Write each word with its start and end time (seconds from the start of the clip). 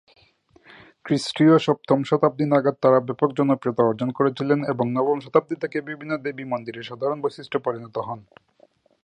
খ্রিষ্টীয় 1.05 1.55
সপ্তম 1.59 1.99
শতাব্দী 2.03 2.45
নাগাদ 2.45 2.75
তারা 2.81 2.99
ব্যাপক 3.07 3.29
জনপ্রিয়তা 3.39 3.83
অর্জন 3.83 4.09
করেছিলেন 4.17 4.59
এবং 4.63 4.85
নবম 4.97 5.17
শতাব্দী 5.19 5.55
থেকে 5.63 5.77
বিভিন্ন 5.89 6.11
দেবী 6.25 6.43
মন্দিরের 6.43 6.87
সাধারণ 6.89 7.17
বৈশিষ্ট্যে 7.21 7.59
পরিণত 7.59 7.95
হন। 8.07 8.19